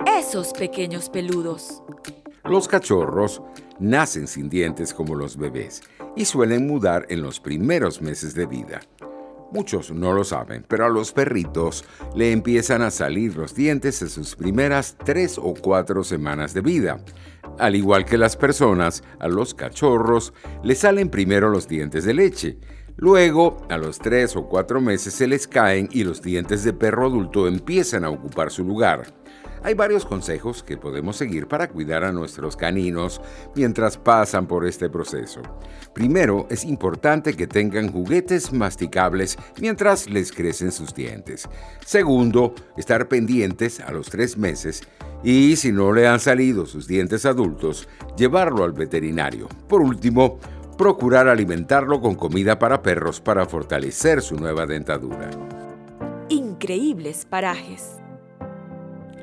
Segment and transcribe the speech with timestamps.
[0.06, 1.82] Esos pequeños peludos.
[2.44, 3.42] Los cachorros
[3.78, 5.82] nacen sin dientes como los bebés
[6.14, 8.80] y suelen mudar en los primeros meses de vida.
[9.52, 14.08] Muchos no lo saben, pero a los perritos le empiezan a salir los dientes en
[14.08, 17.04] sus primeras tres o cuatro semanas de vida.
[17.58, 22.58] Al igual que las personas, a los cachorros le salen primero los dientes de leche
[22.96, 27.06] Luego, a los tres o cuatro meses se les caen y los dientes de perro
[27.06, 29.21] adulto empiezan a ocupar su lugar.
[29.64, 33.20] Hay varios consejos que podemos seguir para cuidar a nuestros caninos
[33.54, 35.40] mientras pasan por este proceso.
[35.94, 41.48] Primero, es importante que tengan juguetes masticables mientras les crecen sus dientes.
[41.84, 44.82] Segundo, estar pendientes a los tres meses
[45.22, 49.48] y si no le han salido sus dientes adultos, llevarlo al veterinario.
[49.68, 50.40] Por último,
[50.76, 55.30] procurar alimentarlo con comida para perros para fortalecer su nueva dentadura.
[56.28, 58.01] Increíbles parajes.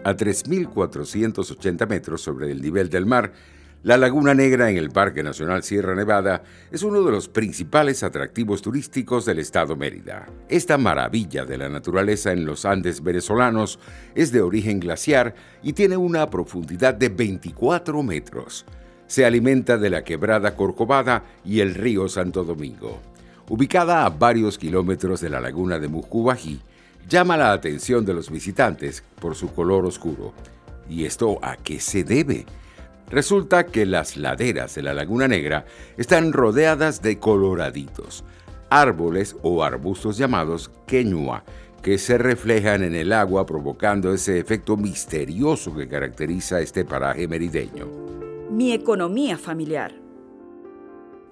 [0.04, 3.34] A 3.480 metros sobre el nivel del mar,
[3.84, 8.62] la Laguna Negra en el Parque Nacional Sierra Nevada es uno de los principales atractivos
[8.62, 10.28] turísticos del estado Mérida.
[10.50, 13.80] Esta maravilla de la naturaleza en los Andes venezolanos
[14.16, 15.34] es de origen glaciar
[15.64, 18.66] y tiene una profundidad de 24 metros
[19.10, 23.00] se alimenta de la quebrada Corcovada y el río Santo Domingo.
[23.50, 26.62] Ubicada a varios kilómetros de la laguna de Mucubají,
[27.08, 30.34] llama la atención de los visitantes por su color oscuro.
[30.90, 32.46] ¿Y esto a qué se debe?
[33.10, 35.66] Resulta que las laderas de la Laguna Negra
[35.98, 38.24] están rodeadas de coloraditos,
[38.70, 41.44] árboles o arbustos llamados queñua,
[41.82, 48.10] que se reflejan en el agua provocando ese efecto misterioso que caracteriza este paraje merideño
[48.50, 49.94] mi economía familiar.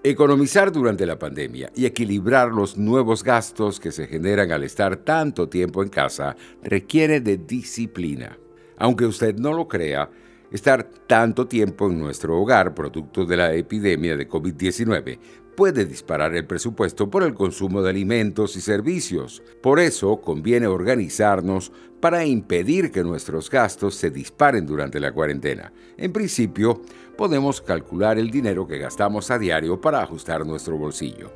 [0.09, 5.49] Economizar durante la pandemia y equilibrar los nuevos gastos que se generan al estar tanto
[5.49, 8.37] tiempo en casa requiere de disciplina.
[8.77, 10.09] Aunque usted no lo crea,
[10.49, 15.19] estar tanto tiempo en nuestro hogar producto de la epidemia de COVID-19
[15.57, 19.41] puede disparar el presupuesto por el consumo de alimentos y servicios.
[19.59, 25.73] Por eso conviene organizarnos para impedir que nuestros gastos se disparen durante la cuarentena.
[25.97, 26.83] En principio,
[27.17, 31.33] podemos calcular el dinero que gastamos a diario para ajustar nuestro bolsillo.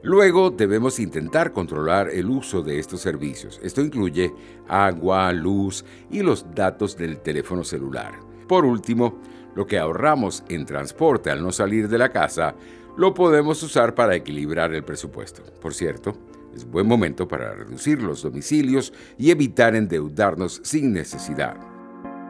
[0.00, 3.58] Luego debemos intentar controlar el uso de estos servicios.
[3.64, 4.32] Esto incluye
[4.68, 8.20] agua, luz y los datos del teléfono celular.
[8.46, 9.20] Por último,
[9.56, 12.54] lo que ahorramos en transporte al no salir de la casa
[12.96, 15.42] lo podemos usar para equilibrar el presupuesto.
[15.60, 16.16] Por cierto,
[16.54, 21.56] es buen momento para reducir los domicilios y evitar endeudarnos sin necesidad.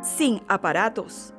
[0.02, 1.32] Sin aparatos.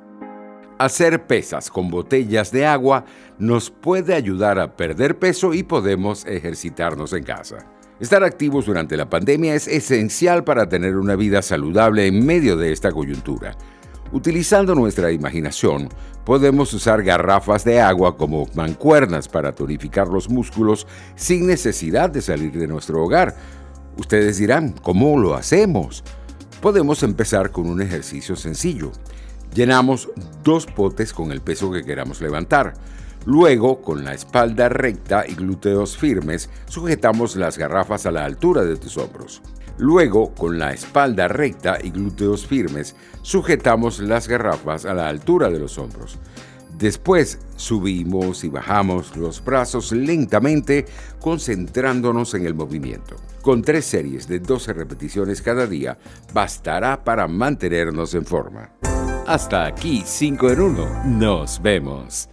[0.78, 3.04] Hacer pesas con botellas de agua
[3.38, 7.66] nos puede ayudar a perder peso y podemos ejercitarnos en casa.
[8.00, 12.72] Estar activos durante la pandemia es esencial para tener una vida saludable en medio de
[12.72, 13.56] esta coyuntura.
[14.10, 15.90] Utilizando nuestra imaginación,
[16.24, 22.52] podemos usar garrafas de agua como mancuernas para tonificar los músculos sin necesidad de salir
[22.52, 23.36] de nuestro hogar.
[23.98, 26.04] Ustedes dirán, ¿cómo lo hacemos?
[26.62, 28.92] Podemos empezar con un ejercicio sencillo.
[29.54, 30.08] Llenamos
[30.42, 32.74] dos potes con el peso que queramos levantar.
[33.28, 38.76] Luego, con la espalda recta y glúteos firmes, sujetamos las garrafas a la altura de
[38.76, 39.42] tus hombros.
[39.76, 45.58] Luego, con la espalda recta y glúteos firmes, sujetamos las garrafas a la altura de
[45.58, 46.18] los hombros.
[46.78, 50.86] Después subimos y bajamos los brazos lentamente,
[51.20, 53.16] concentrándonos en el movimiento.
[53.42, 55.98] Con tres series de 12 repeticiones cada día,
[56.32, 58.70] bastará para mantenernos en forma.
[59.26, 61.04] Hasta aquí 5 en 1.
[61.04, 62.30] Nos vemos.